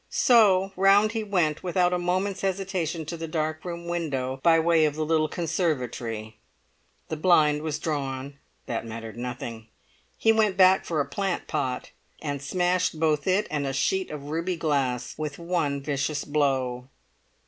[0.09, 4.85] So round he went without a moment's hesitation to the dark room window by way
[4.85, 6.37] of the little conservatory.
[7.09, 8.39] The blind was drawn.
[8.65, 9.67] That mattered nothing.
[10.17, 14.29] He went back for a plant pot, and smashed both it and a sheet of
[14.31, 16.89] ruby glass with one vicious blow.